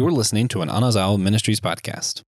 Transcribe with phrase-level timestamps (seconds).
[0.00, 2.22] You're listening to an Anazao Ministries podcast.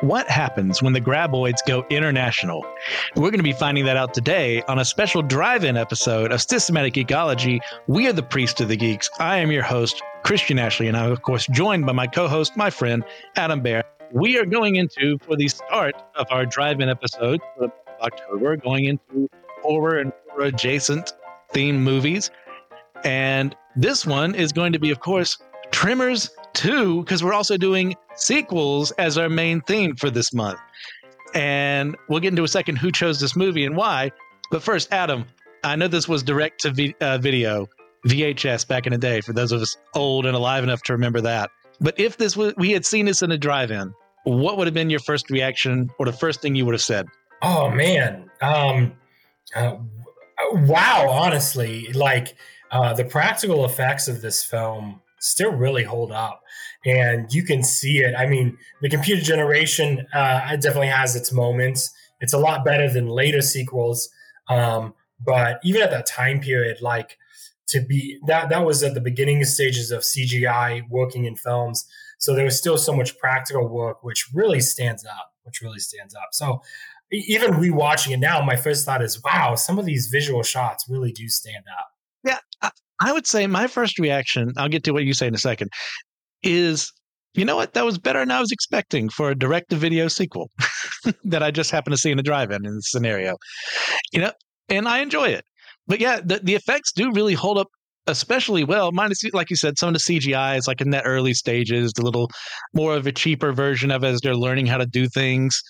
[0.00, 2.66] What happens when the graboids go international?
[3.14, 6.42] We're going to be finding that out today on a special drive in episode of
[6.42, 7.60] Systematic Geekology.
[7.86, 9.08] We are the Priest of the Geeks.
[9.20, 12.56] I am your host, Christian Ashley, and I'm, of course, joined by my co host,
[12.56, 13.04] my friend,
[13.36, 13.84] Adam Behr.
[14.10, 17.70] We are going into, for the start of our drive in episode of
[18.00, 19.30] October, going into
[19.62, 21.12] horror and horror adjacent
[21.54, 22.30] themed movies.
[23.04, 25.38] And this one is going to be, of course,
[25.70, 30.58] Tremors 2, because we're also doing sequels as our main theme for this month.
[31.34, 34.12] And we'll get into a second who chose this movie and why.
[34.50, 35.26] But first, Adam,
[35.64, 37.66] I know this was direct to v- uh, video,
[38.06, 41.20] VHS back in the day, for those of us old and alive enough to remember
[41.22, 41.50] that.
[41.80, 44.74] But if this was, we had seen this in a drive in, what would have
[44.74, 47.06] been your first reaction or the first thing you would have said?
[47.42, 48.30] Oh, man.
[48.40, 48.94] Um,
[49.56, 49.76] uh,
[50.54, 52.36] wow, honestly, like
[52.70, 56.42] uh, the practical effects of this film still really hold up
[56.84, 58.14] and you can see it.
[58.16, 61.90] I mean the computer generation uh, definitely has its moments.
[62.20, 64.10] It's a lot better than later sequels
[64.48, 67.18] um, but even at that time period like
[67.68, 71.86] to be that that was at the beginning stages of cgi working in films
[72.18, 76.14] so there was still so much practical work which really stands up which really stands
[76.14, 76.28] up.
[76.32, 76.62] So
[77.12, 81.12] even rewatching it now my first thought is wow some of these visual shots really
[81.12, 81.88] do stand up
[82.24, 85.38] yeah I would say my first reaction, I'll get to what you say in a
[85.38, 85.70] second,
[86.42, 86.92] is
[87.34, 87.74] you know what?
[87.74, 90.50] That was better than I was expecting for a direct to video sequel
[91.24, 93.36] that I just happened to see in the drive in in this scenario.
[94.12, 94.32] You know,
[94.68, 95.44] and I enjoy it.
[95.86, 97.68] But yeah, the, the effects do really hold up
[98.06, 98.92] especially well.
[98.92, 102.02] Minus, like you said, some of the CGI is like in that early stages, the
[102.02, 102.30] little
[102.72, 105.60] more of a cheaper version of as they're learning how to do things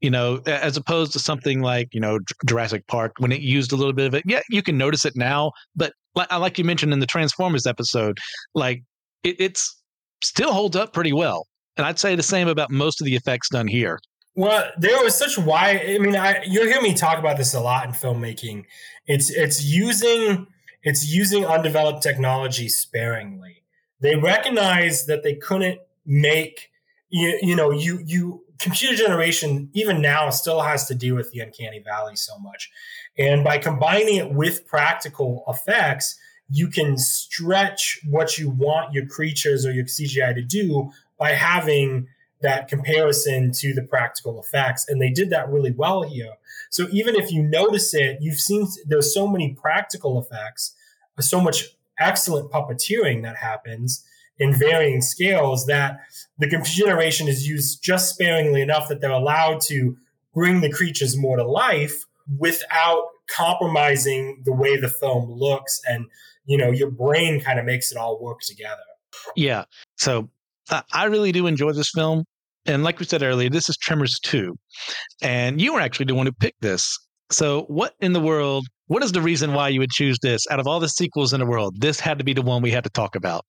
[0.00, 3.76] you know, as opposed to something like, you know, Jurassic Park when it used a
[3.76, 4.22] little bit of it.
[4.26, 8.18] Yeah, you can notice it now, but like, like you mentioned in the Transformers episode,
[8.54, 8.82] like
[9.24, 9.76] it, it's
[10.22, 11.46] still holds up pretty well.
[11.76, 13.98] And I'd say the same about most of the effects done here.
[14.34, 15.80] Well, there was such wide.
[15.84, 18.64] I mean, I, you'll hear me talk about this a lot in filmmaking.
[19.06, 20.46] It's it's using
[20.82, 23.64] it's using undeveloped technology sparingly.
[24.00, 26.70] They recognize that they couldn't make
[27.10, 31.40] you, you know you you computer generation, even now, still has to deal with the
[31.40, 32.70] uncanny valley so much.
[33.16, 36.18] And by combining it with practical effects,
[36.50, 42.08] you can stretch what you want your creatures or your CGI to do by having
[42.40, 44.88] that comparison to the practical effects.
[44.88, 46.34] And they did that really well here.
[46.70, 50.74] So even if you notice it, you've seen there's so many practical effects,
[51.20, 54.04] so much excellent puppeteering that happens
[54.38, 56.00] in varying scales that
[56.38, 59.96] the computer generation is used just sparingly enough that they're allowed to
[60.34, 62.04] bring the creatures more to life
[62.38, 66.06] without compromising the way the film looks and
[66.46, 68.82] you know your brain kind of makes it all work together.
[69.36, 69.64] Yeah.
[69.96, 70.30] So
[70.92, 72.24] i really do enjoy this film.
[72.66, 74.56] And like we said earlier this is tremors 2
[75.22, 76.98] and you were actually the one who picked this.
[77.30, 80.58] So what in the world what is the reason why you would choose this out
[80.58, 81.80] of all the sequels in the world?
[81.80, 83.44] This had to be the one we had to talk about.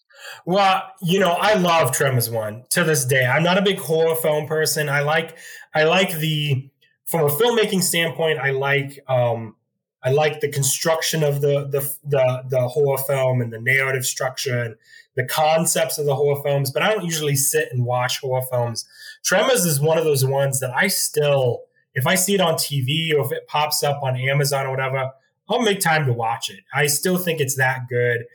[0.46, 3.26] Well, you know, I love Tremors one to this day.
[3.26, 4.90] I'm not a big horror film person.
[4.90, 5.38] I like,
[5.74, 6.70] I like the
[7.06, 8.40] from a filmmaking standpoint.
[8.40, 9.56] I like, um,
[10.04, 14.62] I like the construction of the the the, the horror film and the narrative structure
[14.62, 14.76] and
[15.16, 16.72] the concepts of the horror films.
[16.72, 18.86] But I don't usually sit and watch horror films.
[19.24, 21.64] Tremors is one of those ones that I still,
[21.94, 25.12] if I see it on TV or if it pops up on Amazon or whatever.
[25.50, 26.60] I'll make time to watch it.
[26.74, 28.26] I still think it's that good.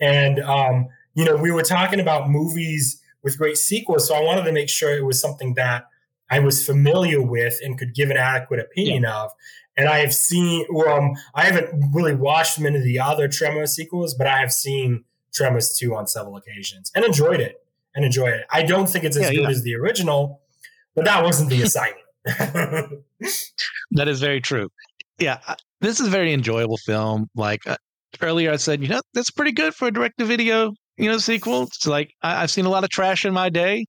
[0.00, 4.08] And, um, you know, we were talking about movies with great sequels.
[4.08, 5.86] So I wanted to make sure it was something that
[6.30, 9.22] I was familiar with and could give an adequate opinion yeah.
[9.22, 9.30] of.
[9.76, 14.14] And I have seen, um, I haven't really watched many of the other Tremors sequels,
[14.14, 17.58] but I have seen Tremors 2 on several occasions and enjoyed it.
[17.94, 18.46] And enjoyed it.
[18.50, 19.50] I don't think it's as yeah, good yeah.
[19.50, 20.40] as the original,
[20.94, 21.98] but that wasn't the assignment.
[23.90, 24.70] that is very true.
[25.18, 25.38] Yeah,
[25.82, 27.26] this is a very enjoyable film.
[27.34, 27.76] Like uh,
[28.20, 31.18] earlier, I said, you know, that's pretty good for a direct to video, you know,
[31.18, 31.64] sequel.
[31.64, 33.84] It's like I, have seen a lot of trash in my day.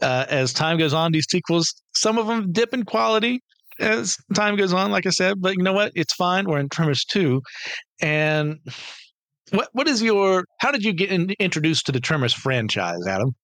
[0.00, 3.40] Uh, as time goes on, these sequels, some of them dip in quality
[3.78, 5.40] as time goes on, like I said.
[5.40, 5.92] But you know what?
[5.94, 6.46] It's fine.
[6.46, 7.42] We're in Tremors two,
[8.00, 8.58] and
[9.50, 10.44] what what is your?
[10.60, 13.34] How did you get in, introduced to the Tremors franchise, Adam?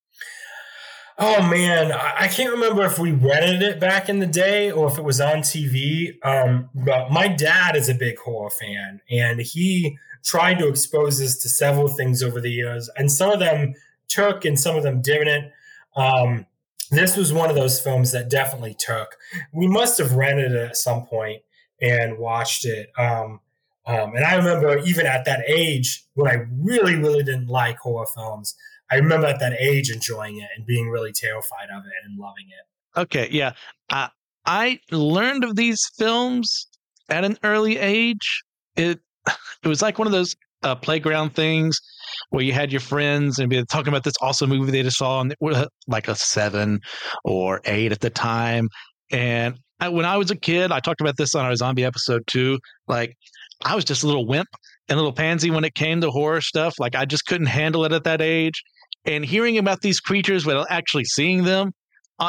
[1.20, 4.98] Oh man, I can't remember if we rented it back in the day or if
[4.98, 6.16] it was on TV.
[6.24, 11.36] Um, but my dad is a big horror fan, and he tried to expose us
[11.38, 13.74] to several things over the years, and some of them
[14.06, 15.50] took, and some of them didn't.
[15.96, 16.46] Um,
[16.92, 19.16] this was one of those films that definitely took.
[19.52, 21.42] We must have rented it at some point
[21.80, 22.90] and watched it.
[22.96, 23.40] Um,
[23.86, 28.06] Um, and I remember even at that age when I really, really didn't like horror
[28.14, 28.54] films,
[28.90, 32.46] I remember at that age enjoying it and being really terrified of it and loving
[32.48, 33.00] it.
[33.00, 33.52] Okay, yeah.
[33.90, 34.08] Uh,
[34.46, 36.68] I learned of these films
[37.08, 38.42] at an early age.
[38.76, 39.00] It
[39.62, 41.78] it was like one of those uh, playground things
[42.30, 45.20] where you had your friends and be talking about this awesome movie they just saw,
[45.20, 45.34] and
[45.86, 46.80] like a seven
[47.24, 48.68] or eight at the time.
[49.10, 52.22] And I, when I was a kid, I talked about this on our zombie episode
[52.26, 52.58] too.
[52.86, 53.14] Like
[53.64, 54.48] I was just a little wimp
[54.88, 56.74] and a little pansy when it came to horror stuff.
[56.78, 58.62] Like I just couldn't handle it at that age.
[59.08, 61.72] And hearing about these creatures without actually seeing them,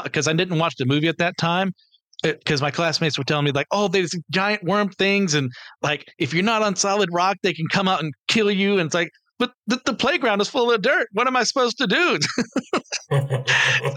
[0.04, 1.74] because uh, I didn't watch the movie at that time,
[2.24, 6.34] because my classmates were telling me like, oh, there's giant worm things, and like if
[6.34, 8.80] you're not on solid rock, they can come out and kill you.
[8.80, 11.08] And it's like, but the, the playground is full of dirt.
[11.14, 12.18] What am I supposed to do?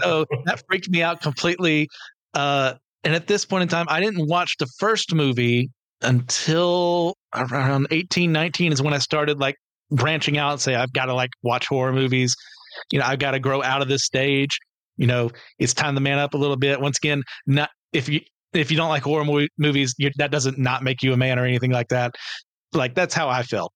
[0.01, 1.87] so that freaked me out completely.
[2.33, 5.69] Uh, and at this point in time, I didn't watch the first movie
[6.01, 9.55] until around 18, 19 is when I started like
[9.91, 12.35] branching out and say, I've got to like watch horror movies.
[12.91, 14.57] You know, I've got to grow out of this stage.
[14.97, 16.79] You know, it's time to man up a little bit.
[16.79, 18.21] Once again, not if you
[18.53, 21.45] if you don't like horror movie, movies, that doesn't not make you a man or
[21.45, 22.13] anything like that.
[22.73, 23.71] Like that's how I felt.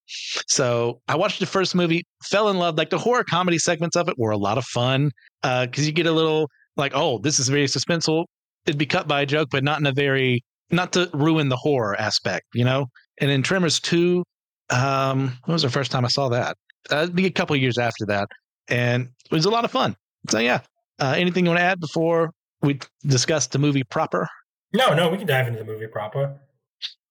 [0.47, 2.77] So I watched the first movie, fell in love.
[2.77, 5.11] Like the horror comedy segments of it were a lot of fun
[5.41, 8.25] because uh, you get a little like, oh, this is very suspenseful.
[8.65, 11.55] It'd be cut by a joke, but not in a very not to ruin the
[11.55, 12.87] horror aspect, you know.
[13.19, 14.23] And in Tremors two,
[14.69, 16.57] um, when was the first time I saw that?
[16.91, 18.27] Uh, it'd be a couple years after that,
[18.69, 19.95] and it was a lot of fun.
[20.29, 20.61] So yeah,
[20.99, 22.31] uh, anything you want to add before
[22.61, 24.27] we discuss the movie proper?
[24.73, 26.39] No, no, we can dive into the movie proper.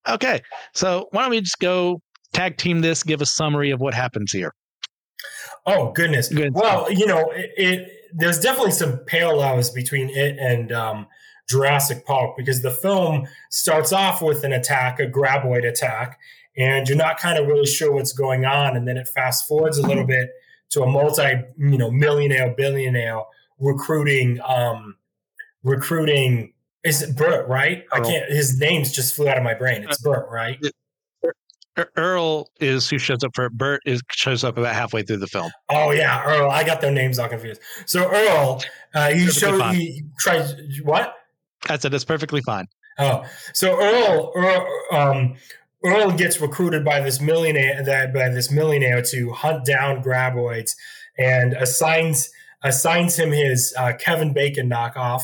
[0.08, 0.42] Okay,
[0.74, 2.00] so why don't we just go
[2.32, 3.02] tag team this?
[3.02, 4.52] Give a summary of what happens here.
[5.64, 6.28] Oh goodness!
[6.28, 6.54] Good.
[6.54, 11.06] Well, you know, it, it, there's definitely some parallels between it and um,
[11.48, 16.18] Jurassic Park because the film starts off with an attack, a graboid attack,
[16.56, 19.78] and you're not kind of really sure what's going on, and then it fast forwards
[19.78, 20.30] a little bit
[20.70, 21.22] to a multi,
[21.58, 23.22] you know, millionaire, billionaire
[23.58, 24.96] recruiting, um,
[25.62, 26.52] recruiting
[26.84, 27.84] is it Burt, right?
[27.92, 28.30] I can't.
[28.30, 29.82] His name's just flew out of my brain.
[29.82, 30.58] It's Burt, right?
[31.96, 33.52] Earl is who shows up for it.
[33.52, 35.50] Burt is shows up about halfway through the film.
[35.68, 36.50] Oh yeah, Earl.
[36.50, 37.60] I got their names all confused.
[37.86, 38.62] So Earl,
[38.94, 40.54] uh, he showed he tries
[40.84, 41.14] what?
[41.68, 42.66] I said it's perfectly fine.
[42.98, 45.34] Oh, so Earl, Earl, um,
[45.84, 50.72] Earl gets recruited by this millionaire that by this millionaire to hunt down graboids,
[51.18, 52.30] and assigns
[52.62, 55.22] assigns him his uh, Kevin Bacon knockoff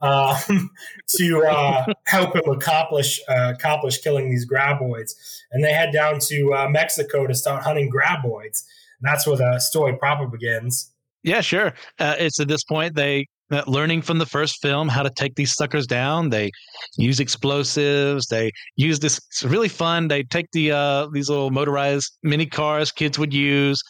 [0.00, 0.70] um,
[1.16, 5.12] to uh, help him accomplish uh, accomplish killing these graboids.
[5.50, 8.64] And they head down to uh, Mexico to start hunting graboids.
[9.00, 10.92] And that's where the story proper begins.
[11.22, 11.74] Yeah, sure.
[11.98, 15.34] Uh, it's at this point they uh, learning from the first film how to take
[15.34, 16.30] these suckers down.
[16.30, 16.50] They
[16.96, 18.26] use explosives.
[18.26, 19.18] They use this.
[19.18, 20.08] It's really fun.
[20.08, 23.82] They take the uh, these little motorized mini cars kids would use,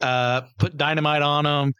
[0.00, 1.72] put dynamite on them,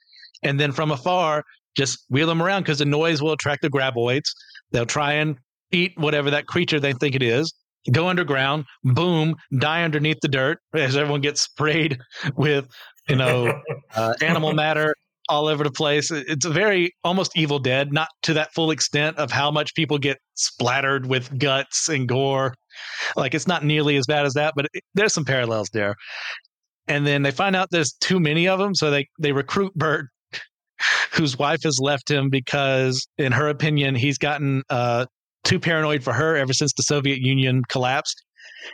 [0.43, 1.45] and then from afar
[1.77, 4.31] just wheel them around because the noise will attract the graboids.
[4.73, 5.37] They'll try and
[5.71, 7.53] eat whatever that creature they think it is.
[7.93, 11.99] Go underground, boom, die underneath the dirt as everyone gets sprayed
[12.37, 12.67] with,
[13.09, 13.61] you know,
[13.95, 14.95] uh, animal matter
[15.29, 16.11] all over the place.
[16.11, 19.99] It's a very almost Evil Dead, not to that full extent of how much people
[19.99, 22.55] get splattered with guts and gore.
[23.17, 25.95] Like it's not nearly as bad as that, but it, there's some parallels there.
[26.89, 30.07] And then they find out there's too many of them, so they they recruit Burt
[31.13, 35.07] whose wife has left him because, in her opinion, he's gotten uh,
[35.45, 38.23] too paranoid for her ever since the Soviet Union collapsed.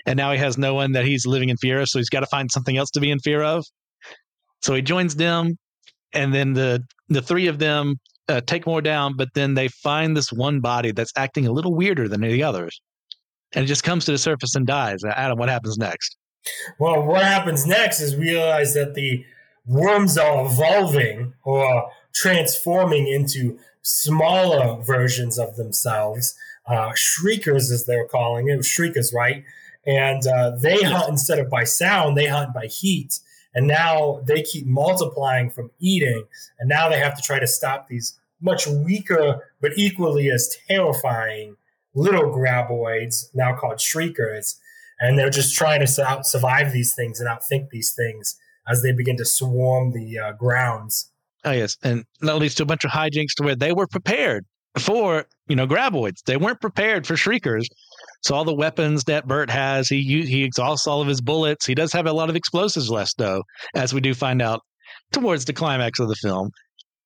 [0.07, 1.89] And now he has no one that he's living in fear of.
[1.89, 3.65] So he's got to find something else to be in fear of.
[4.63, 5.57] So he joins them.
[6.13, 7.97] And then the, the three of them
[8.29, 11.75] uh, take more down, but then they find this one body that's acting a little
[11.75, 12.81] weirder than the others.
[13.55, 15.05] And it just comes to the surface and dies.
[15.05, 16.17] Adam, what happens next?
[16.79, 19.25] Well, what happens next is realize that the
[19.67, 26.35] worms are evolving or transforming into smaller versions of themselves,
[26.67, 29.45] uh, shriekers as they're calling it, shriekers, right?
[29.87, 33.19] And uh, they hunt instead of by sound, they hunt by heat.
[33.55, 36.25] And now they keep multiplying from eating,
[36.59, 41.57] and now they have to try to stop these much weaker but equally as terrifying
[41.95, 44.57] little graboids, now called shriekers.
[45.01, 48.93] And they're just trying to out survive these things and outthink these things as they
[48.93, 51.11] begin to swarm the uh, grounds.
[51.45, 54.47] Oh yes, and that leads to a bunch of hijinks to where they were prepared
[54.79, 56.23] for you know graboids.
[56.25, 57.69] They weren't prepared for shriekers.
[58.23, 61.67] So all the weapons that Burt has, he he exhausts all of his bullets.
[61.67, 63.43] He does have a lot of explosives left, though,
[63.75, 64.61] as we do find out
[65.13, 66.51] towards the climax of the film.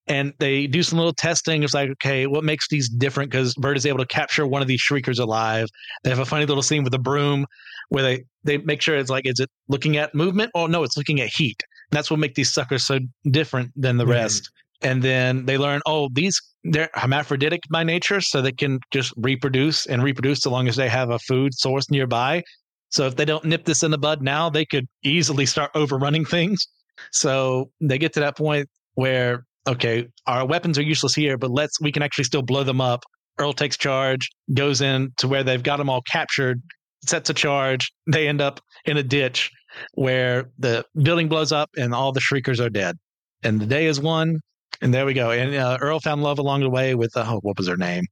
[0.08, 1.62] and they do some little testing.
[1.64, 3.30] It's like, okay, what makes these different?
[3.30, 5.66] Because Burt is able to capture one of these shriekers alive.
[6.04, 7.46] They have a funny little scene with a broom
[7.88, 10.52] where they they make sure it's like, is it looking at movement?
[10.54, 11.61] Oh no, it's looking at heat.
[11.90, 12.99] And that's what makes these suckers so
[13.30, 14.11] different than the Mhm.
[14.11, 14.50] rest.
[14.83, 19.87] And then they learn, oh, these they're hermaphroditic by nature, so they can just reproduce
[19.87, 22.42] and reproduce so long as they have a food source nearby.
[22.90, 26.25] So if they don't nip this in the bud now, they could easily start overrunning
[26.25, 26.66] things.
[27.12, 31.80] So they get to that point where okay, our weapons are useless here, but let's
[31.80, 33.04] we can actually still blow them up.
[33.38, 36.62] Earl takes charge, goes in to where they've got them all captured,
[37.06, 37.92] sets a charge.
[38.06, 39.50] They end up in a ditch
[39.95, 42.97] where the building blows up and all the shriekers are dead.
[43.42, 44.40] And the day is won.
[44.82, 45.30] And there we go.
[45.30, 48.04] And uh, Earl found love along the way with uh, oh, what was her name?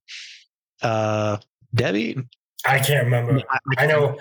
[0.83, 1.37] Uh,
[1.75, 2.17] Debbie.
[2.67, 3.41] I can't remember.
[3.79, 4.19] I know.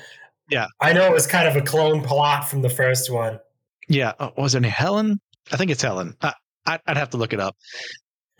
[0.50, 0.68] Yeah.
[0.82, 3.40] I know it was kind of a clone plot from the first one.
[3.88, 5.20] Yeah, uh, was her name Helen?
[5.52, 6.16] I think it's Helen.
[6.22, 6.34] I,
[6.66, 7.56] I, I'd have to look it up.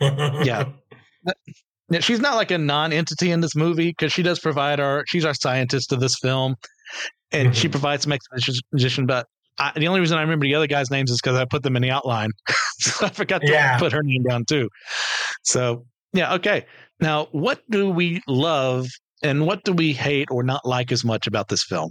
[0.00, 0.64] Yeah.
[2.00, 5.34] She's not like a non-entity in this movie because she does provide our she's our
[5.34, 6.56] scientist of this film
[7.30, 7.72] and she Mhm.
[7.72, 9.26] provides some exposition but
[9.58, 11.76] I, the only reason i remember the other guys names is because i put them
[11.76, 12.30] in the outline
[12.78, 13.78] so i forgot to Yeah.
[13.78, 14.68] put her name down too
[15.42, 16.66] so yeah okay
[17.00, 18.86] now what do we love
[19.22, 21.90] and what do we hate or not like as much about this film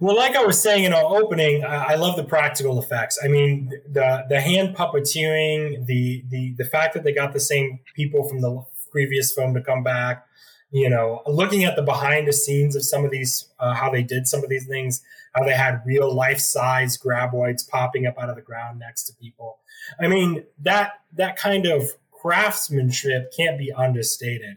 [0.00, 3.18] Well, like I was saying in our opening, I I love the practical effects.
[3.24, 7.78] I mean, the the hand puppeteering, the the the fact that they got the same
[7.94, 10.26] people from the previous film to come back.
[10.72, 14.02] You know, looking at the behind the scenes of some of these, uh, how they
[14.02, 15.02] did some of these things,
[15.34, 19.14] how they had real life size graboids popping up out of the ground next to
[19.14, 19.58] people.
[20.00, 24.56] I mean, that that kind of craftsmanship can't be understated.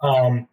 [0.00, 0.48] Um,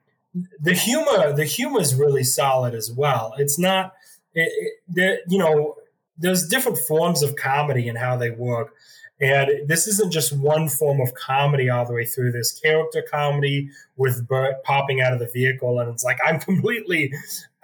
[0.61, 3.33] the humor, the humor is really solid as well.
[3.37, 3.93] It's not
[4.33, 5.75] it, it, you know,
[6.17, 8.73] there's different forms of comedy and how they work.
[9.21, 12.31] And this isn't just one form of comedy all the way through.
[12.31, 17.13] This character comedy with Burt popping out of the vehicle, and it's like I'm completely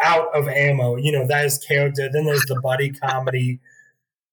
[0.02, 0.98] out of ammo.
[0.98, 2.10] You know, that is character.
[2.12, 3.60] Then there's the buddy comedy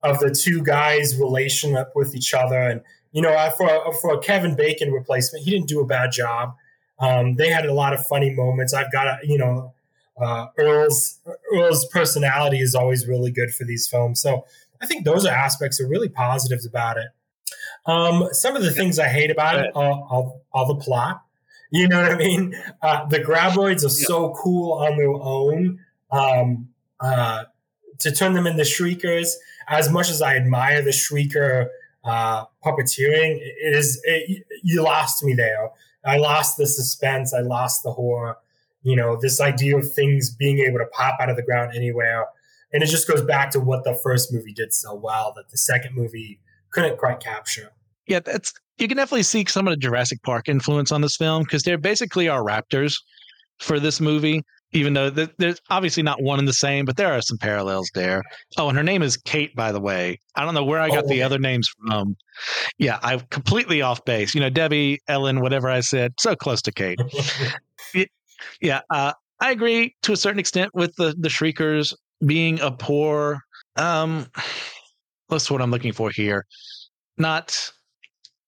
[0.02, 2.80] of the two guys' relationship with each other, and
[3.12, 6.56] you know, for for a Kevin Bacon replacement, he didn't do a bad job.
[6.98, 8.72] Um, they had a lot of funny moments.
[8.72, 9.74] I've got, a, you know,
[10.20, 11.18] uh, Earl's
[11.54, 14.20] Earl's personality is always really good for these films.
[14.20, 14.46] So
[14.82, 17.08] I think those are aspects are really positives about it.
[17.86, 21.22] Um, some of the things I hate about it are, are, are the plot.
[21.70, 22.54] You know what I mean?
[22.82, 25.80] Uh, the graboids are so cool on their own.
[26.10, 26.68] Um,
[27.00, 27.44] uh,
[28.00, 29.36] to turn them into shriekers,
[29.68, 31.68] as much as I admire the shrieker
[32.04, 35.70] uh, puppeteering, it is it, you lost me there.
[36.04, 37.32] I lost the suspense.
[37.32, 38.36] I lost the horror
[38.82, 42.26] you know, this idea of things being able to pop out of the ground anywhere.
[42.72, 45.58] And it just goes back to what the first movie did so well that the
[45.58, 46.40] second movie
[46.72, 47.70] couldn't quite capture.
[48.08, 51.42] yeah that's you can definitely see some of the jurassic park influence on this film
[51.42, 52.94] because they're basically our raptors
[53.60, 54.42] for this movie
[54.74, 58.22] even though there's obviously not one and the same but there are some parallels there.
[58.56, 60.18] Oh and her name is kate by the way.
[60.34, 62.16] I don't know where i got Oh, the other names from.
[62.78, 64.34] Yeah i'm completely off base.
[64.34, 66.98] You know debbie ellen whatever i said so close to kate.
[68.60, 73.40] Yeah uh, i agree to a certain extent with the the shriekers being a poor
[73.76, 74.26] um
[75.28, 76.44] what's what i'm looking for here?
[77.18, 77.72] Not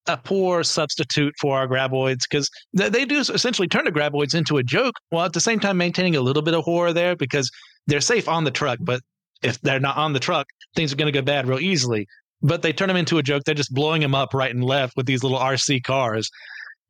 [0.07, 4.59] a poor substitute for our graboids because th- they do essentially turn the graboids into
[4.59, 7.51] a joke while at the same time maintaining a little bit of horror there because
[7.87, 9.01] they're safe on the truck but
[9.43, 12.07] if they're not on the truck things are going to go bad real easily.
[12.43, 14.95] But they turn them into a joke they're just blowing them up right and left
[14.97, 16.31] with these little rc cars.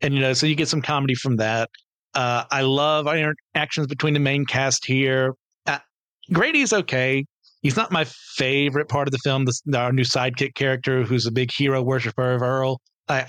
[0.00, 1.71] And you know so you get some comedy from that.
[2.14, 5.35] Uh, i love our interactions between the main cast here
[6.33, 7.25] grady's okay
[7.62, 8.04] he's not my
[8.37, 12.43] favorite part of the film our new sidekick character who's a big hero worshiper of
[12.43, 13.26] earl I,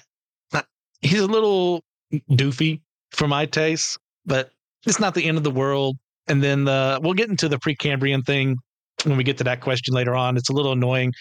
[1.02, 1.84] he's a little
[2.32, 4.50] doofy for my taste, but
[4.86, 5.98] it's not the end of the world.
[6.28, 8.58] And then the we'll get into the Precambrian thing
[9.04, 10.38] when we get to that question later on.
[10.38, 11.14] It's a little annoying,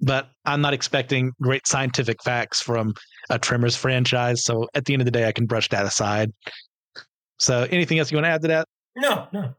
[0.00, 2.92] but I'm not expecting great scientific facts from
[3.30, 4.44] a Tremors franchise.
[4.44, 6.30] So at the end of the day, I can brush that aside.
[7.38, 8.68] So anything else you want to add to that?
[8.96, 9.54] no, no.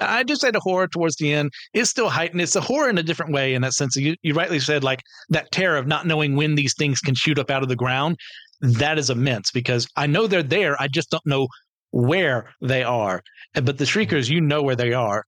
[0.00, 2.40] I do say the horror towards the end is still heightened.
[2.40, 3.96] It's a horror in a different way in that sense.
[3.96, 7.38] You, you rightly said, like that terror of not knowing when these things can shoot
[7.38, 8.16] up out of the ground.
[8.60, 10.80] That is immense because I know they're there.
[10.80, 11.48] I just don't know
[11.90, 13.22] where they are.
[13.54, 15.24] But the shriekers, you know where they are,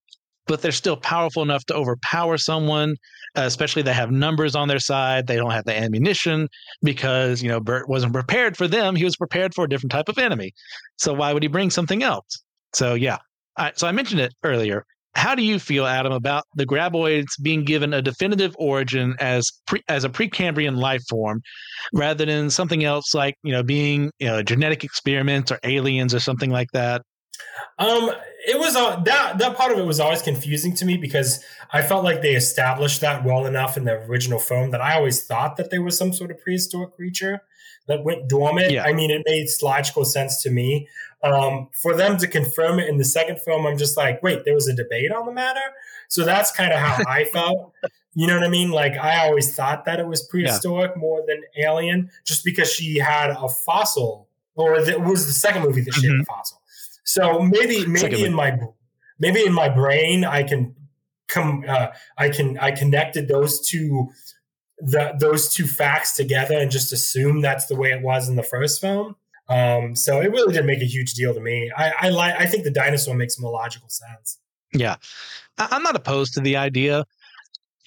[0.47, 2.97] but they're still powerful enough to overpower someone.
[3.37, 5.26] Uh, especially they have numbers on their side.
[5.26, 6.49] They don't have the ammunition
[6.83, 8.94] because you know Burt wasn't prepared for them.
[8.94, 10.52] He was prepared for a different type of enemy.
[10.99, 12.42] So why would he bring something else?
[12.75, 13.18] So yeah,
[13.56, 14.84] I, so I mentioned it earlier.
[15.14, 19.80] how do you feel, Adam, about the graboids being given a definitive origin as pre,
[19.88, 21.40] as a Precambrian life form,
[21.92, 26.20] rather than something else like you know being you know, genetic experiments or aliens or
[26.20, 27.02] something like that?
[27.78, 28.11] Um,
[28.46, 31.82] it was uh, that that part of it was always confusing to me because I
[31.82, 35.56] felt like they established that well enough in the original film that I always thought
[35.56, 37.40] that they were some sort of prehistoric creature
[37.87, 38.71] that went dormant.
[38.71, 38.85] Yeah.
[38.85, 40.88] I mean, it made logical sense to me.
[41.23, 44.55] Um, for them to confirm it in the second film, I'm just like, wait, there
[44.55, 45.61] was a debate on the matter.
[46.09, 47.73] So that's kind of how I felt.
[48.14, 48.71] You know what I mean?
[48.71, 51.00] Like I always thought that it was prehistoric yeah.
[51.00, 55.81] more than alien, just because she had a fossil, or it was the second movie
[55.81, 56.11] that she mm-hmm.
[56.11, 56.33] had a mm-hmm.
[56.33, 56.61] fossil.
[57.05, 58.57] So maybe maybe in my
[59.19, 60.75] maybe in my brain I can
[61.26, 64.11] come uh, I can I connected those two
[64.78, 68.43] the, those two facts together and just assume that's the way it was in the
[68.43, 69.16] first film.
[69.49, 71.71] Um, so it really didn't make a huge deal to me.
[71.76, 74.38] I I like I think the dinosaur makes more logical sense.
[74.73, 74.97] Yeah,
[75.59, 77.04] I'm not opposed to the idea.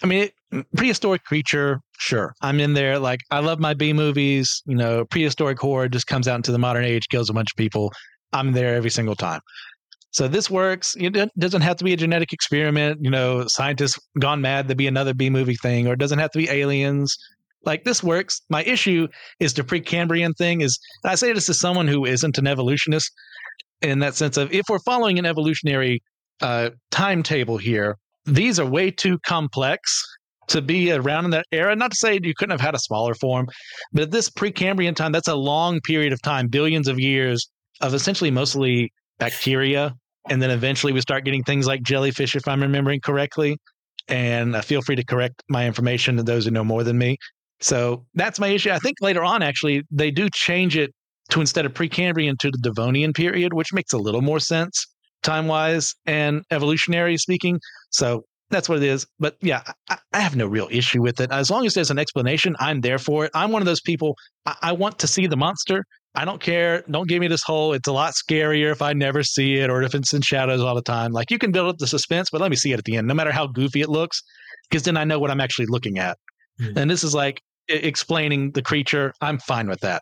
[0.03, 0.29] I mean,
[0.75, 2.35] prehistoric creature, sure.
[2.41, 2.99] I'm in there.
[2.99, 4.61] Like, I love my B movies.
[4.65, 7.57] You know, prehistoric horror just comes out into the modern age, kills a bunch of
[7.57, 7.91] people.
[8.31, 9.41] I'm there every single time.
[10.11, 10.95] So this works.
[10.99, 12.99] It doesn't have to be a genetic experiment.
[13.01, 16.31] You know, scientists gone mad to be another B movie thing, or it doesn't have
[16.31, 17.15] to be aliens.
[17.65, 18.41] Like this works.
[18.49, 19.07] My issue
[19.39, 20.61] is the Precambrian thing.
[20.61, 23.11] Is I say this to someone who isn't an evolutionist,
[23.81, 26.01] in that sense of if we're following an evolutionary
[26.41, 30.03] uh, timetable here, these are way too complex
[30.47, 31.75] to be around in that era.
[31.75, 33.47] Not to say you couldn't have had a smaller form,
[33.91, 37.49] but at this Precambrian time, that's a long period of time, billions of years
[37.81, 39.95] of essentially mostly bacteria.
[40.29, 43.57] And then eventually we start getting things like jellyfish, if I'm remembering correctly.
[44.07, 47.17] And uh, feel free to correct my information to those who know more than me.
[47.59, 48.71] So that's my issue.
[48.71, 50.91] I think later on, actually, they do change it
[51.29, 54.85] to instead of Precambrian to the Devonian period, which makes a little more sense
[55.23, 57.59] time wise and evolutionary speaking.
[57.89, 59.05] So that's what it is.
[59.19, 61.31] But yeah, I, I, have no real issue with it.
[61.31, 63.31] As long as there's an explanation, I'm there for it.
[63.33, 65.83] I'm one of those people, I, I want to see the monster.
[66.15, 66.83] I don't care.
[66.89, 69.83] Don't give me this whole, it's a lot scarier if I never see it or
[69.83, 71.11] if it's in shadows all the time.
[71.11, 73.07] Like you can build up the suspense, but let me see it at the end,
[73.07, 74.23] no matter how goofy it looks,
[74.69, 76.17] because then I know what I'm actually looking at.
[76.59, 76.77] Mm-hmm.
[76.77, 79.13] And this is like explaining the creature.
[79.21, 80.01] I'm fine with that.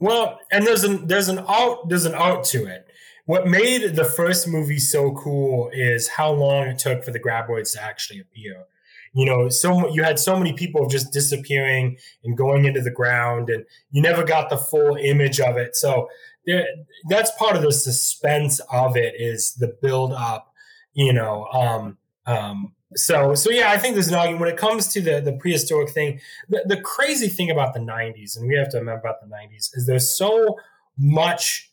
[0.00, 2.87] Well, and there's an there's an art there's an art to it.
[3.28, 7.74] What made the first movie so cool is how long it took for the graboids
[7.74, 8.64] to actually appear.
[9.12, 13.50] You know so you had so many people just disappearing and going into the ground
[13.50, 15.76] and you never got the full image of it.
[15.76, 16.08] So
[16.46, 16.64] there,
[17.10, 20.54] that's part of the suspense of it is the build up
[20.94, 24.40] you know um, um, so so yeah i think there's an argument.
[24.40, 28.38] When it comes to the the prehistoric thing the, the crazy thing about the 90s
[28.38, 30.56] and we have to remember about the 90s is there's so
[30.96, 31.67] much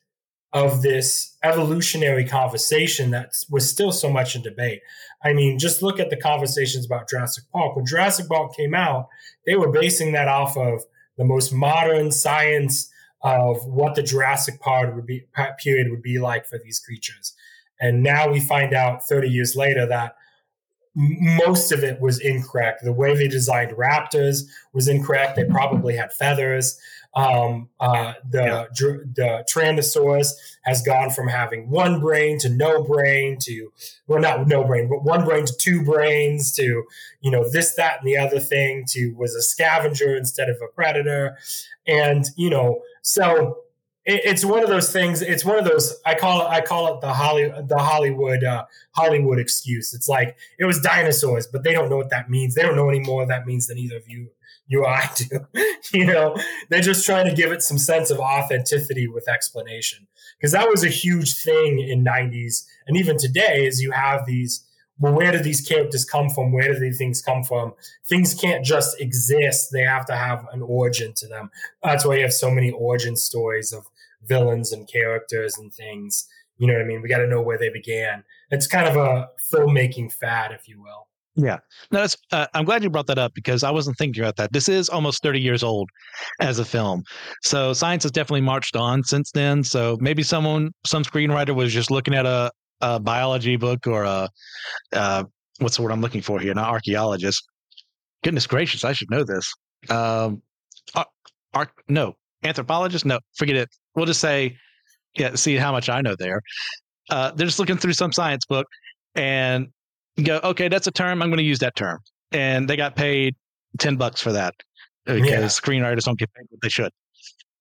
[0.56, 4.80] of this evolutionary conversation that was still so much in debate.
[5.22, 7.76] I mean, just look at the conversations about Jurassic Park.
[7.76, 9.10] When Jurassic Park came out,
[9.46, 10.86] they were basing that off of
[11.18, 12.90] the most modern science
[13.22, 15.26] of what the Jurassic would be,
[15.60, 17.34] period would be like for these creatures.
[17.82, 20.16] And now we find out 30 years later that
[20.96, 22.82] most of it was incorrect.
[22.82, 25.36] The way they designed raptors was incorrect.
[25.36, 26.80] They probably had feathers.
[27.16, 28.66] Um, uh, the yeah.
[28.72, 30.32] the Tyrannosaurus
[30.66, 33.72] has gone from having one brain to no brain to
[34.08, 36.84] well, not no brain, but one brain to two brains to
[37.22, 40.68] you know this, that, and the other thing to was a scavenger instead of a
[40.74, 41.38] predator,
[41.88, 43.60] and you know so
[44.08, 45.24] it's one of those things.
[45.24, 46.46] It's one of those I call it.
[46.46, 49.96] I call it the Holly the Hollywood uh, Hollywood excuse.
[49.96, 52.54] It's like it was dinosaurs, but they don't know what that means.
[52.54, 54.30] They don't know any more that means than either of you
[54.68, 55.46] you I do.
[55.94, 56.36] you know,
[56.70, 60.08] they're just trying to give it some sense of authenticity with explanation.
[60.38, 62.66] Because that was a huge thing in 90s.
[62.88, 64.66] And even today, is you have these
[64.98, 66.54] well, where do these characters come from?
[66.54, 67.74] Where do these things come from?
[68.08, 69.72] Things can't just exist.
[69.72, 71.52] They have to have an origin to them.
[71.84, 73.88] That's why you have so many origin stories of
[74.24, 76.28] villains and characters and things.
[76.58, 77.02] You know what I mean?
[77.02, 78.24] We got to know where they began.
[78.52, 81.08] It's kind of a filmmaking fad, if you will.
[81.36, 81.58] Yeah,
[81.92, 82.16] no, that's.
[82.32, 84.54] Uh, I'm glad you brought that up because I wasn't thinking about that.
[84.54, 85.90] This is almost 30 years old
[86.40, 87.04] as a film,
[87.44, 89.64] so science has definitely marched on since then.
[89.64, 94.30] So maybe someone, some screenwriter, was just looking at a, a biology book or a
[94.94, 95.24] uh,
[95.60, 96.54] what's the word I'm looking for here?
[96.54, 97.44] Not archaeologist.
[98.24, 99.52] Goodness gracious, I should know this.
[99.90, 100.42] Um,
[101.88, 103.06] no anthropologist.
[103.06, 103.70] No, forget it.
[103.96, 104.58] We'll just say,
[105.18, 105.36] yeah.
[105.36, 106.42] See how much I know there.
[107.10, 108.68] Uh, they're just looking through some science book
[109.16, 109.68] and
[110.24, 111.22] go, okay, that's a term.
[111.22, 112.00] I'm going to use that term.
[112.32, 113.36] And they got paid
[113.80, 114.56] 10 bucks for that
[115.06, 115.46] because yeah.
[115.46, 116.92] screenwriters don't get paid what they should.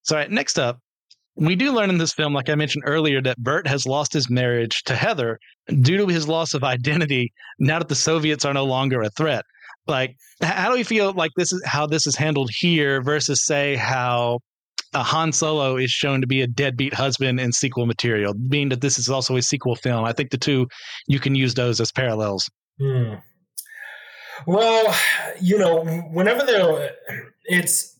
[0.03, 0.79] So, right, next up,
[1.37, 4.31] we do learn in this film, like I mentioned earlier, that Burt has lost his
[4.31, 5.39] marriage to Heather
[5.81, 9.45] due to his loss of identity now that the Soviets are no longer a threat.
[9.87, 13.75] Like, how do we feel like this is how this is handled here versus, say,
[13.75, 14.41] how
[14.95, 18.81] uh, Han Solo is shown to be a deadbeat husband in sequel material, being that
[18.81, 20.05] this is also a sequel film?
[20.05, 20.69] I think the two,
[21.07, 22.51] you can use those as parallels.
[22.81, 23.15] Hmm.
[24.47, 24.95] Well,
[25.41, 26.93] you know, whenever there,
[27.45, 27.99] it's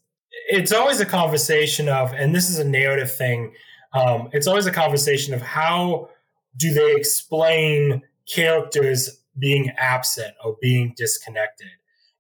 [0.49, 3.55] it's always a conversation of, and this is a narrative thing.
[3.93, 6.11] Um, it's always a conversation of how
[6.57, 11.69] do they explain characters being absent or being disconnected.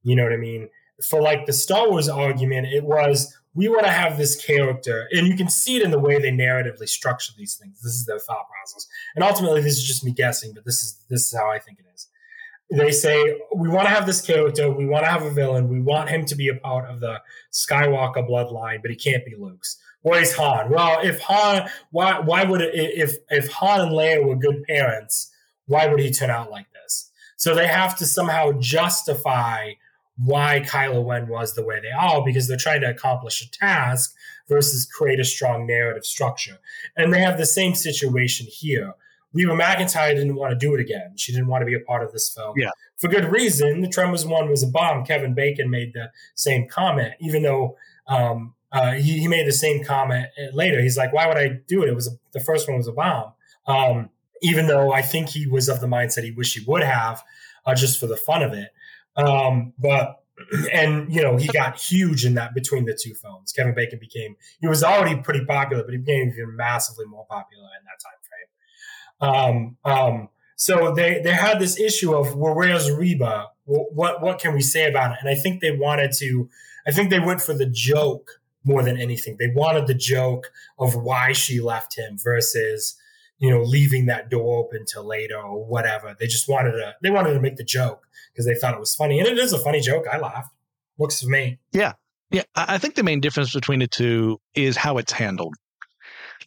[0.03, 0.69] You know what I mean?
[1.09, 5.27] For like the Star Wars argument, it was we want to have this character, and
[5.27, 7.81] you can see it in the way they narratively structure these things.
[7.83, 10.99] This is their thought process, and ultimately, this is just me guessing, but this is
[11.09, 12.09] this is how I think it is
[12.71, 15.81] they say we want to have this character, we want to have a villain, we
[15.81, 17.21] want him to be a part of the
[17.53, 19.79] Skywalker bloodline, but he can't be Luke's.
[20.03, 20.71] Where's Han?
[20.71, 25.31] Well, if Han, why why would it, if if Han and Leia were good parents,
[25.67, 27.11] why would he turn out like this?
[27.37, 29.73] So they have to somehow justify
[30.17, 34.15] why Kylo Ren was the way they are because they're trying to accomplish a task
[34.49, 36.59] versus create a strong narrative structure.
[36.97, 38.95] And they have the same situation here
[39.35, 41.15] Reba McEntire didn't want to do it again.
[41.17, 42.55] She didn't want to be a part of this film.
[42.57, 42.71] Yeah.
[42.99, 43.81] For good reason.
[43.81, 45.05] The Tremors one was a bomb.
[45.05, 49.83] Kevin Bacon made the same comment, even though um, uh, he, he, made the same
[49.83, 50.81] comment later.
[50.81, 51.89] He's like, why would I do it?
[51.89, 53.33] It was a, the first one was a bomb.
[53.67, 57.25] Um, even though I think he was of the mindset he wished he would have,
[57.67, 58.71] uh, just for the fun of it.
[59.17, 60.23] Um, but
[60.73, 63.53] and you know he got huge in that between the two films.
[63.53, 67.69] Kevin Bacon became he was already pretty popular, but he became even massively more popular
[67.79, 69.77] in that time frame.
[69.85, 73.49] um, um, so they they had this issue of well, where's Reba?
[73.67, 75.19] what what can we say about it?
[75.21, 76.49] And I think they wanted to.
[76.87, 79.37] I think they went for the joke more than anything.
[79.39, 82.97] They wanted the joke of why she left him versus
[83.45, 86.17] you know leaving that door open till later or whatever.
[86.19, 88.95] They just wanted to they wanted to make the joke because they thought it was
[88.95, 90.07] funny, and it is a funny joke.
[90.11, 90.55] I laughed.
[90.99, 91.59] Looks to me.
[91.73, 91.93] Yeah,
[92.31, 92.45] yeah.
[92.55, 95.55] I think the main difference between the two is how it's handled.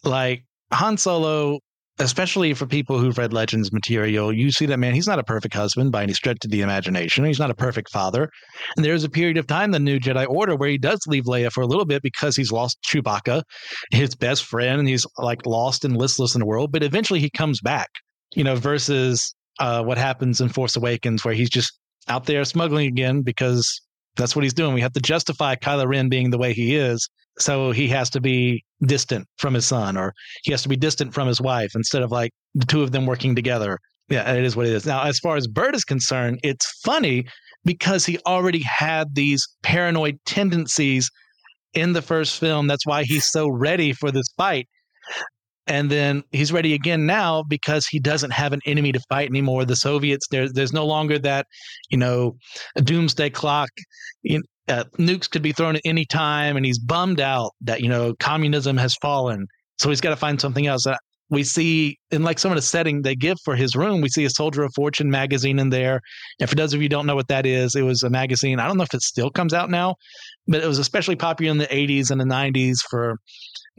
[0.02, 1.60] Like Han Solo
[1.98, 5.54] especially for people who've read Legends material, you see that man, he's not a perfect
[5.54, 7.24] husband by any stretch of the imagination.
[7.24, 8.30] He's not a perfect father.
[8.76, 11.50] And there's a period of time, the New Jedi Order, where he does leave Leia
[11.50, 13.42] for a little bit because he's lost Chewbacca,
[13.90, 16.72] his best friend, and he's like lost and listless in the world.
[16.72, 17.88] But eventually he comes back,
[18.34, 22.86] you know, versus uh, what happens in Force Awakens, where he's just out there smuggling
[22.86, 23.80] again because
[24.18, 24.74] that's what he's doing.
[24.74, 27.08] We have to justify Kylo Ren being the way he is.
[27.38, 31.14] So he has to be distant from his son or he has to be distant
[31.14, 33.78] from his wife instead of like the two of them working together.
[34.08, 34.86] Yeah, it is what it is.
[34.86, 37.24] Now, as far as Burt is concerned, it's funny
[37.64, 41.10] because he already had these paranoid tendencies
[41.74, 42.66] in the first film.
[42.66, 44.66] That's why he's so ready for this fight.
[45.68, 49.64] And then he's ready again now because he doesn't have an enemy to fight anymore.
[49.64, 51.46] The Soviets, there, there's no longer that,
[51.90, 52.36] you know,
[52.82, 53.68] doomsday clock.
[54.68, 58.14] Uh, nukes could be thrown at any time, and he's bummed out that you know
[58.20, 59.46] communism has fallen.
[59.78, 60.86] So he's got to find something else.
[60.86, 60.96] Uh,
[61.30, 64.24] we see in like some of the setting they give for his room, we see
[64.24, 66.00] a Soldier of Fortune magazine in there.
[66.40, 68.60] And for those of you don't know what that is, it was a magazine.
[68.60, 69.96] I don't know if it still comes out now,
[70.46, 73.18] but it was especially popular in the 80s and the 90s for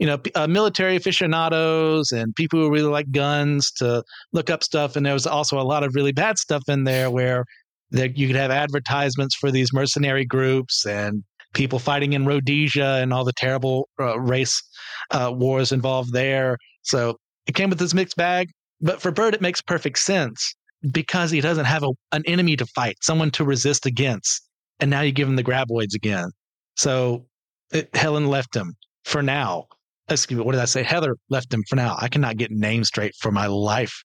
[0.00, 4.96] you know uh, military aficionados and people who really like guns to look up stuff.
[4.96, 7.44] And there was also a lot of really bad stuff in there where
[7.92, 11.22] you could have advertisements for these mercenary groups and
[11.54, 14.62] people fighting in Rhodesia and all the terrible uh, race
[15.10, 16.56] uh, wars involved there.
[16.82, 18.48] So it came with this mixed bag.
[18.80, 20.54] But for Burt, it makes perfect sense
[20.92, 24.48] because he doesn't have a, an enemy to fight, someone to resist against.
[24.78, 26.30] And now you give him the graboids again.
[26.76, 27.26] So
[27.70, 29.66] it, Helen left him for now.
[30.10, 30.82] Excuse me, what did I say?
[30.82, 31.96] Heather left him for now.
[31.98, 34.02] I cannot get names straight for my life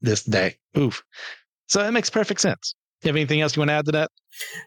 [0.00, 0.56] this day.
[0.76, 1.02] Oof.
[1.68, 4.10] So it makes perfect sense you have anything else you want to add to that?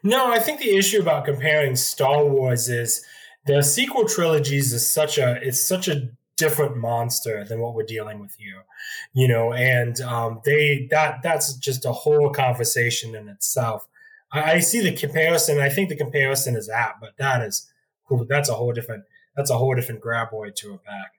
[0.03, 3.03] No, I think the issue about comparing Star Wars is
[3.45, 8.19] the sequel trilogies is such a it's such a different monster than what we're dealing
[8.19, 8.65] with here,
[9.13, 13.87] you know, and um, they that that's just a whole conversation in itself.
[14.31, 15.59] I, I see the comparison.
[15.59, 17.71] I think the comparison is apt, but that is
[18.07, 18.25] cool.
[18.27, 21.11] that's a whole different that's a whole different graboid to a pack.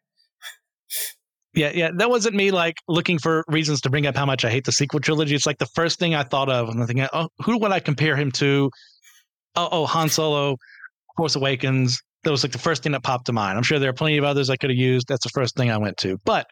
[1.54, 4.50] Yeah, yeah, that wasn't me like looking for reasons to bring up how much I
[4.50, 5.34] hate the sequel trilogy.
[5.34, 7.80] It's like the first thing I thought of, and I think, oh, who would I
[7.80, 8.70] compare him to?
[9.54, 10.56] Oh, oh, Han Solo,
[11.16, 11.98] Force Awakens.
[12.24, 13.56] That was like the first thing that popped to mind.
[13.56, 15.06] I'm sure there are plenty of others I could have used.
[15.08, 16.18] That's the first thing I went to.
[16.24, 16.46] But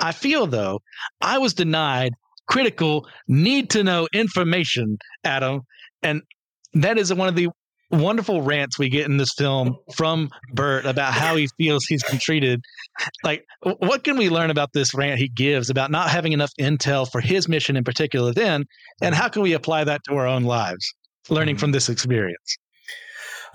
[0.00, 0.80] I feel though
[1.20, 2.14] I was denied
[2.48, 5.60] critical, need to know information, Adam,
[6.02, 6.22] and
[6.74, 7.48] that is one of the
[7.90, 12.18] wonderful rants we get in this film from Burt about how he feels he's been
[12.18, 12.60] treated.
[13.22, 17.10] Like, what can we learn about this rant he gives about not having enough intel
[17.10, 18.64] for his mission in particular then?
[19.00, 20.92] And how can we apply that to our own lives,
[21.28, 21.60] learning mm-hmm.
[21.60, 22.58] from this experience?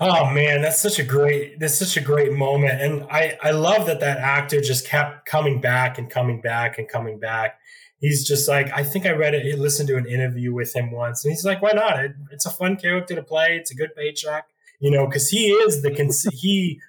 [0.00, 3.86] Oh man, that's such a great that's such a great moment, and I I love
[3.86, 7.60] that that actor just kept coming back and coming back and coming back.
[8.04, 9.44] He's just like I think I read it.
[9.44, 12.04] He listened to an interview with him once, and he's like, "Why not?
[12.04, 13.56] It, it's a fun character to play.
[13.56, 14.46] It's a good paycheck,
[14.78, 15.90] you know, because he is the
[16.32, 16.80] he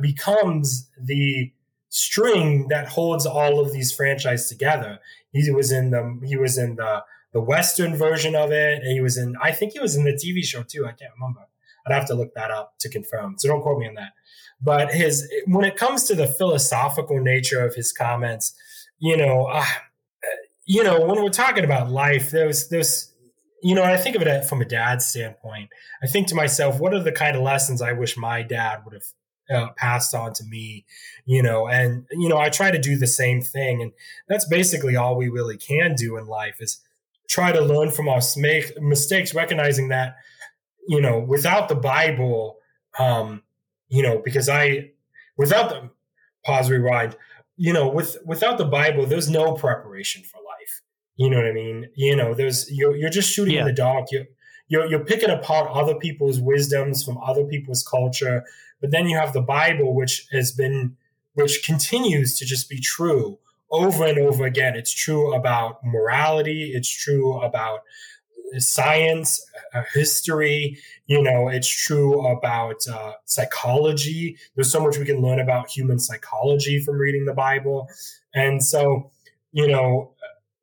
[0.00, 1.52] becomes the
[1.90, 5.00] string that holds all of these franchises together.
[5.32, 8.82] He was in the he was in the the Western version of it.
[8.82, 10.86] And he was in I think he was in the TV show too.
[10.86, 11.40] I can't remember
[11.86, 13.34] I'd have to look that up to confirm.
[13.38, 14.12] So don't quote me on that.
[14.62, 18.54] But his when it comes to the philosophical nature of his comments,
[18.98, 19.64] you know, uh,
[20.66, 23.12] you know, when we're talking about life, there's there's
[23.62, 25.70] you know, I think of it from a dad's standpoint.
[26.02, 28.92] I think to myself, what are the kind of lessons I wish my dad would
[28.92, 29.06] have
[29.50, 30.84] uh, passed on to me,
[31.24, 33.92] you know, and you know, I try to do the same thing, and
[34.28, 36.80] that's basically all we really can do in life is
[37.28, 38.20] try to learn from our
[38.80, 40.16] mistakes, recognizing that
[40.86, 42.58] you know, without the Bible,
[42.98, 43.42] um,
[43.88, 44.90] you know, because I,
[45.36, 45.90] without the
[46.44, 47.16] pause, rewind,
[47.56, 50.40] you know, with without the Bible, there's no preparation for.
[51.16, 51.88] You know what I mean?
[51.94, 53.60] You know, there's you're you're just shooting yeah.
[53.60, 54.10] in the dark.
[54.10, 54.26] You
[54.68, 58.44] you're you're picking apart other people's wisdoms from other people's culture,
[58.80, 60.96] but then you have the Bible, which has been
[61.34, 63.38] which continues to just be true
[63.70, 64.76] over and over again.
[64.76, 66.72] It's true about morality.
[66.74, 67.80] It's true about
[68.58, 70.78] science, uh, history.
[71.06, 74.36] You know, it's true about uh, psychology.
[74.54, 77.88] There's so much we can learn about human psychology from reading the Bible,
[78.34, 79.10] and so
[79.54, 80.13] you know,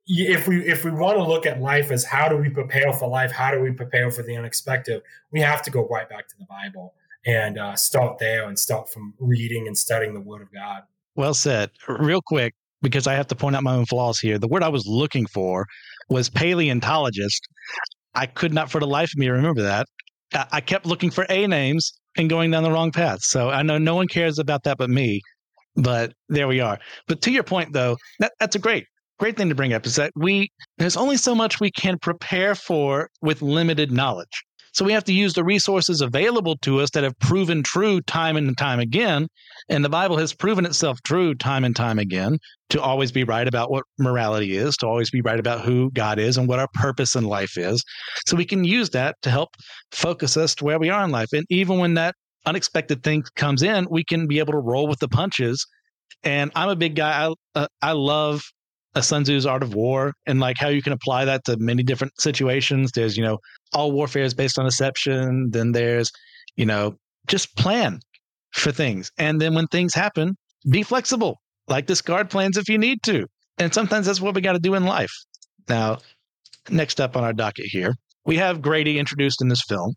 [0.06, 3.08] if we if we want to look at life as how do we prepare for
[3.08, 6.34] life, how do we prepare for the unexpected, we have to go right back to
[6.38, 10.52] the Bible and uh, start there and start from reading and studying the Word of
[10.52, 10.82] God.
[11.14, 11.70] Well said.
[11.86, 14.38] Real quick, because I have to point out my own flaws here.
[14.38, 15.66] The word I was looking for
[16.08, 17.46] was paleontologist.
[18.14, 19.86] I could not for the life of me remember that.
[20.50, 23.20] I kept looking for A names and going down the wrong path.
[23.22, 25.20] So I know no one cares about that but me.
[25.76, 26.78] But there we are.
[27.06, 28.86] But to your point, though, that, that's a great,
[29.22, 32.56] great thing to bring up is that we there's only so much we can prepare
[32.56, 34.42] for with limited knowledge.
[34.72, 38.36] So we have to use the resources available to us that have proven true time
[38.36, 39.28] and time again.
[39.68, 42.36] And the Bible has proven itself true time and time again
[42.70, 46.18] to always be right about what morality is, to always be right about who God
[46.18, 47.80] is and what our purpose in life is.
[48.26, 49.50] So we can use that to help
[49.92, 51.32] focus us to where we are in life.
[51.32, 54.98] And even when that unexpected thing comes in, we can be able to roll with
[54.98, 55.64] the punches.
[56.24, 57.28] And I'm a big guy.
[57.28, 58.42] I uh, I love
[58.94, 61.82] a Sun Tzu's Art of War and like how you can apply that to many
[61.82, 62.92] different situations.
[62.94, 63.38] There's, you know,
[63.72, 65.50] all warfare is based on deception.
[65.50, 66.10] Then there's,
[66.56, 68.00] you know, just plan
[68.52, 69.10] for things.
[69.18, 70.36] And then when things happen,
[70.70, 73.26] be flexible, like discard plans if you need to.
[73.58, 75.12] And sometimes that's what we got to do in life.
[75.68, 75.98] Now,
[76.68, 79.94] next up on our docket here, we have Grady introduced in this film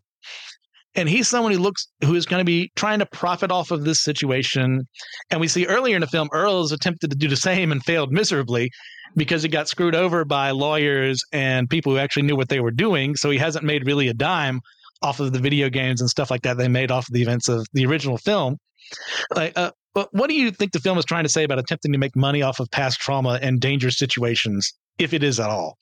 [0.96, 3.84] and he's someone who looks who is going to be trying to profit off of
[3.84, 4.86] this situation.
[5.30, 7.84] And we see earlier in the film earl has attempted to do the same and
[7.84, 8.70] failed miserably
[9.14, 12.70] because he got screwed over by lawyers and people who actually knew what they were
[12.70, 13.14] doing.
[13.14, 14.60] So he hasn't made really a dime
[15.02, 17.48] off of the video games and stuff like that they made off of the events
[17.48, 18.56] of the original film.
[19.34, 21.92] Like uh, but what do you think the film is trying to say about attempting
[21.92, 25.76] to make money off of past trauma and dangerous situations if it is at all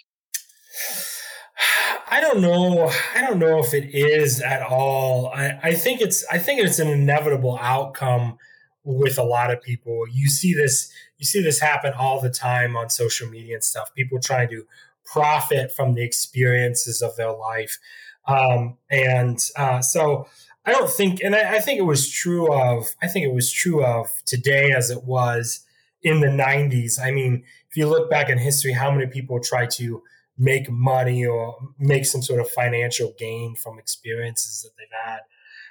[2.10, 2.90] I don't know.
[3.14, 5.28] I don't know if it is at all.
[5.28, 6.24] I, I think it's.
[6.30, 8.38] I think it's an inevitable outcome
[8.82, 10.04] with a lot of people.
[10.10, 10.92] You see this.
[11.18, 13.94] You see this happen all the time on social media and stuff.
[13.94, 14.66] People trying to
[15.04, 17.78] profit from the experiences of their life,
[18.26, 20.26] um, and uh, so
[20.66, 21.22] I don't think.
[21.22, 22.94] And I, I think it was true of.
[23.00, 25.64] I think it was true of today as it was
[26.02, 27.00] in the '90s.
[27.00, 30.02] I mean, if you look back in history, how many people try to
[30.36, 35.20] make money or make some sort of financial gain from experiences that they've had.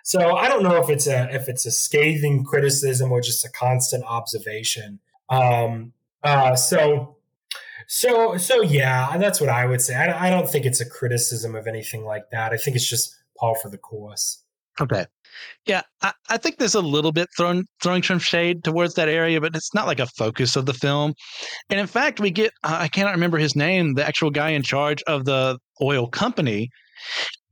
[0.03, 3.49] So I don't know if it's a if it's a scathing criticism or just a
[3.49, 4.99] constant observation.
[5.29, 7.17] Um, uh, so
[7.87, 9.95] so so yeah, that's what I would say.
[9.95, 12.51] I, I don't think it's a criticism of anything like that.
[12.51, 14.43] I think it's just par for the course.
[14.79, 15.05] Okay.
[15.65, 19.39] Yeah, I, I, think there's a little bit thrown throwing some shade towards that area,
[19.39, 21.13] but it's not like a focus of the film.
[21.69, 24.63] And in fact, we get uh, I cannot remember his name, the actual guy in
[24.63, 26.69] charge of the oil company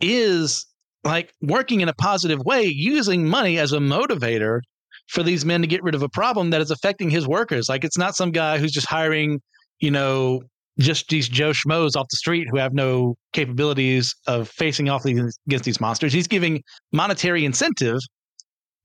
[0.01, 0.65] is
[1.03, 4.59] like working in a positive way, using money as a motivator
[5.07, 7.67] for these men to get rid of a problem that is affecting his workers.
[7.69, 9.41] Like it's not some guy who's just hiring,
[9.79, 10.41] you know,
[10.79, 15.37] just these Joe Schmoes off the street who have no capabilities of facing off these,
[15.47, 16.13] against these monsters.
[16.13, 17.99] He's giving monetary incentive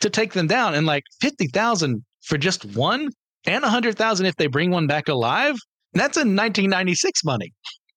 [0.00, 3.10] to take them down, and like fifty thousand for just one,
[3.46, 5.56] and a hundred thousand if they bring one back alive.
[5.94, 7.52] That's in 1996 money.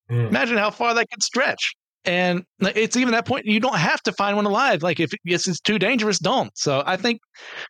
[0.10, 0.30] Mm.
[0.30, 1.76] Imagine how far that could stretch.
[2.06, 4.82] And it's even that point you don't have to find one alive.
[4.82, 6.58] Like if yes, it's too dangerous, don't.
[6.58, 7.20] So I think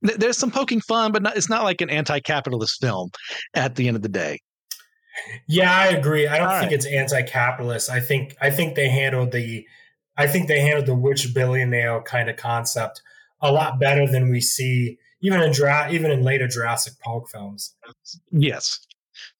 [0.06, 3.10] th- there's some poking fun, but not, it's not like an anti-capitalist film.
[3.56, 4.40] At the end of the day,
[5.48, 6.28] yeah, I agree.
[6.28, 6.74] I don't All think right.
[6.74, 7.90] it's anti-capitalist.
[7.90, 9.66] I think I think they handled the
[10.18, 13.02] I think they handled the rich billionaire kind of concept
[13.42, 17.76] a lot better than we see even in dra- even in later Jurassic Park films.
[18.32, 18.80] Yes.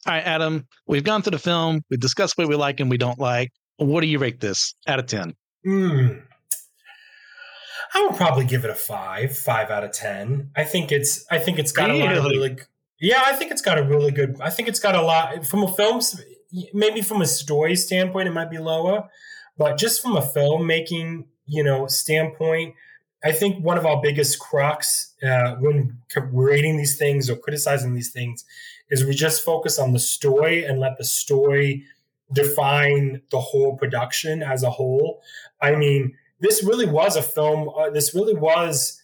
[0.06, 1.82] All right, Adam, we've gone through the film.
[1.90, 3.52] We've discussed what we like and we don't like.
[3.78, 5.34] What do you rate this out of 10?
[5.66, 6.22] Mm.
[7.94, 10.52] I would probably give it a five, five out of 10.
[10.56, 12.02] I think it's, I think it's got really?
[12.02, 12.58] a lot of really,
[13.00, 14.40] yeah, I think it's got a really good.
[14.42, 16.02] I think it's got a lot from a film.
[16.74, 19.08] Maybe from a story standpoint, it might be lower,
[19.58, 22.74] but just from a filmmaking, you know, standpoint,
[23.24, 25.98] I think one of our biggest crux uh, when
[26.32, 28.46] rating these things or criticizing these things
[28.90, 31.86] is we just focus on the story and let the story
[32.34, 35.22] define the whole production as a whole.
[35.62, 37.70] I mean, this really was a film.
[37.70, 39.02] Uh, this really was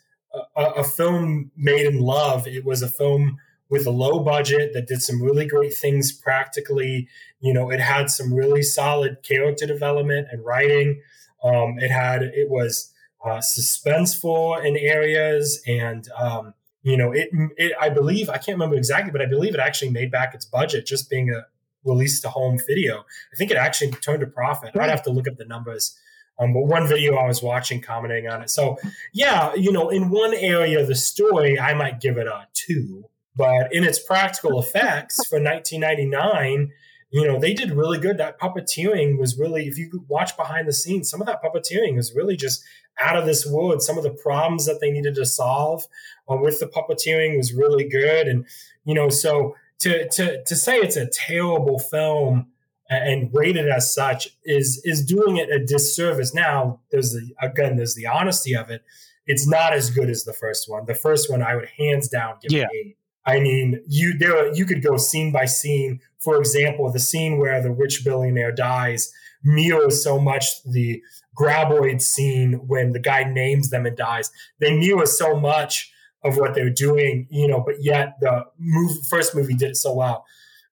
[0.55, 2.47] a, a film made in love.
[2.47, 3.37] It was a film
[3.69, 7.07] with a low budget that did some really great things practically.
[7.39, 11.01] You know, it had some really solid character development and writing.
[11.43, 17.73] Um, it had it was uh, suspenseful in areas, and um, you know, it, it.
[17.79, 20.85] I believe I can't remember exactly, but I believe it actually made back its budget
[20.85, 21.45] just being a
[21.83, 23.05] released to home video.
[23.31, 24.71] I think it actually turned a profit.
[24.75, 25.97] I'd have to look up the numbers.
[26.37, 28.49] Um, but one video I was watching commenting on it.
[28.49, 28.77] So
[29.13, 33.05] yeah, you know, in one area of the story, I might give it a two
[33.35, 36.71] but in its practical effects for 1999,
[37.11, 38.17] you know, they did really good.
[38.17, 42.13] That puppeteering was really, if you watch behind the scenes, some of that puppeteering was
[42.13, 42.63] really just
[42.99, 43.81] out of this world.
[43.81, 45.85] Some of the problems that they needed to solve
[46.29, 48.27] uh, with the puppeteering was really good.
[48.27, 48.45] And,
[48.83, 52.47] you know, so to, to, to say it's a terrible film
[52.89, 56.33] and rated as such is, is doing it a disservice.
[56.33, 58.83] Now there's the, again, there's the honesty of it.
[59.25, 60.85] It's not as good as the first one.
[60.85, 62.67] The first one I would hands down give yeah.
[62.73, 65.99] eight I mean, you there you could go scene by scene.
[66.19, 69.11] For example, the scene where the rich billionaire dies
[69.43, 71.01] mirrors so much the
[71.37, 74.31] graboid scene when the guy names them and dies.
[74.59, 75.91] They mirror so much
[76.23, 79.93] of what they're doing, you know, but yet the move, first movie did it so
[79.93, 80.25] well.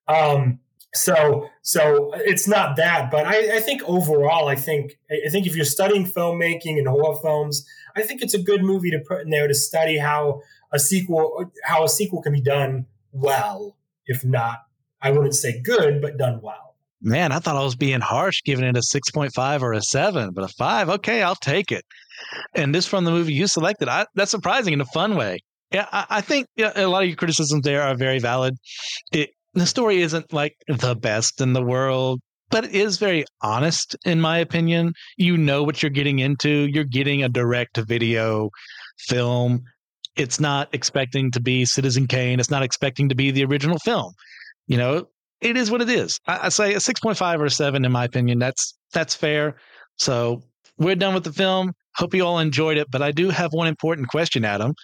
[0.08, 0.58] Um,
[0.94, 5.56] so so it's not that, but I, I think overall, I think I think if
[5.56, 9.30] you're studying filmmaking and horror films, I think it's a good movie to put in
[9.30, 10.42] there to study how
[10.74, 14.64] a sequel how a sequel can be done well, if not
[15.04, 16.74] I wouldn't say good, but done well.
[17.02, 20.44] Man, I thought I was being harsh giving it a 6.5 or a 7, but
[20.44, 21.84] a 5, okay, I'll take it.
[22.54, 25.40] And this from the movie you selected, I, that's surprising in a fun way.
[25.70, 28.56] Yeah, I, I think yeah, a lot of your criticisms there are very valid.
[29.12, 33.94] It, the story isn't like the best in the world, but it is very honest,
[34.06, 34.94] in my opinion.
[35.18, 36.68] You know what you're getting into.
[36.72, 38.48] You're getting a direct video
[39.08, 39.64] film
[40.16, 42.40] it's not expecting to be Citizen Kane.
[42.40, 44.12] It's not expecting to be the original film.
[44.66, 45.08] You know,
[45.40, 46.18] it is what it is.
[46.26, 48.38] I, I say a 6.5 or a 7, in my opinion.
[48.38, 49.56] That's that's fair.
[49.96, 50.42] So
[50.78, 51.72] we're done with the film.
[51.96, 52.88] Hope you all enjoyed it.
[52.90, 54.74] But I do have one important question, Adam.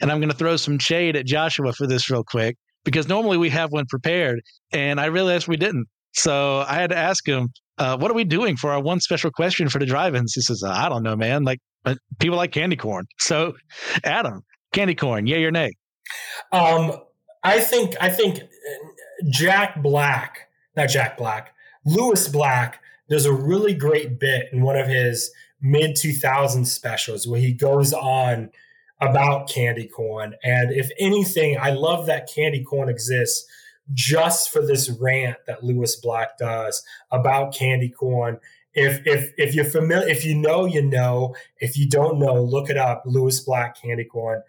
[0.00, 3.38] And I'm going to throw some shade at Joshua for this real quick because normally
[3.38, 4.40] we have one prepared.
[4.72, 5.86] And I realized we didn't.
[6.12, 7.48] So I had to ask him,
[7.78, 10.34] uh, what are we doing for our one special question for the drive ins?
[10.34, 11.44] He says, I don't know, man.
[11.44, 11.60] Like,
[12.18, 13.06] people like candy corn.
[13.18, 13.54] So,
[14.04, 14.42] Adam,
[14.72, 15.72] Candy corn, yay or nay?
[16.52, 16.92] Um,
[17.42, 18.40] I think I think
[19.30, 21.54] Jack Black, not Jack Black,
[21.84, 25.30] Lewis Black does a really great bit in one of his
[25.60, 28.50] mid 2000s specials where he goes on
[29.00, 30.34] about candy corn.
[30.44, 33.46] And if anything, I love that candy corn exists
[33.92, 38.38] just for this rant that Lewis Black does about candy corn
[38.74, 41.34] if if if you're familiar, if you know, you know.
[41.58, 43.02] If you don't know, look it up.
[43.06, 44.42] Lewis Black candy corn.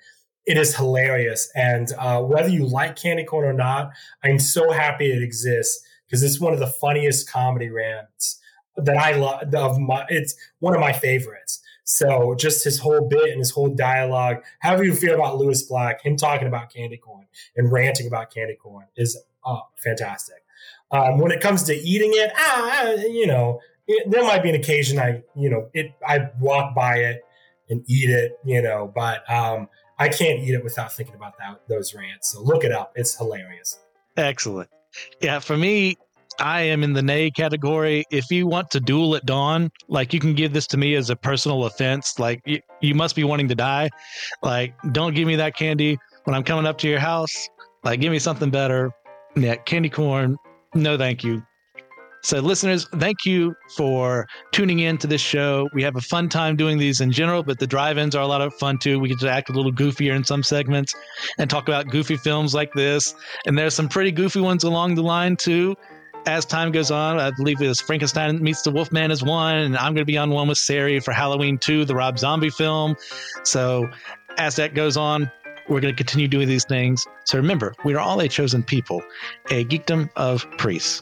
[0.45, 3.91] It is hilarious, and uh, whether you like candy corn or not,
[4.23, 8.39] I'm so happy it exists because it's one of the funniest comedy rants
[8.75, 9.53] that I love.
[9.53, 11.61] Of my, it's one of my favorites.
[11.83, 16.01] So just his whole bit and his whole dialogue, however you feel about Lewis Black,
[16.03, 20.37] him talking about candy corn and ranting about candy corn is uh, fantastic.
[20.91, 24.55] Um, when it comes to eating it, ah, you know, it, there might be an
[24.55, 27.21] occasion I, you know, it I walk by it
[27.69, 29.67] and eat it, you know, but um,
[29.97, 32.33] I can't eat it without thinking about that those rants.
[32.33, 33.79] So look it up; it's hilarious.
[34.17, 34.69] Excellent.
[35.21, 35.95] Yeah, for me,
[36.39, 38.05] I am in the nay category.
[38.11, 41.09] If you want to duel at dawn, like you can give this to me as
[41.09, 42.19] a personal offense.
[42.19, 43.89] Like you, you must be wanting to die.
[44.41, 47.47] Like don't give me that candy when I'm coming up to your house.
[47.83, 48.91] Like give me something better.
[49.35, 50.37] Yeah, candy corn.
[50.73, 51.43] No, thank you.
[52.23, 55.67] So, listeners, thank you for tuning in to this show.
[55.73, 58.27] We have a fun time doing these in general, but the drive ins are a
[58.27, 58.99] lot of fun too.
[58.99, 60.93] We get to act a little goofier in some segments
[61.39, 63.15] and talk about goofy films like this.
[63.47, 65.75] And there's some pretty goofy ones along the line too.
[66.27, 69.95] As time goes on, I believe it's Frankenstein meets the Wolfman is one, and I'm
[69.95, 72.95] going to be on one with Sari for Halloween 2, the Rob Zombie film.
[73.43, 73.89] So,
[74.37, 75.31] as that goes on,
[75.67, 77.07] we're going to continue doing these things.
[77.25, 79.01] So remember, we are all a chosen people,
[79.49, 81.01] a geekdom of priests.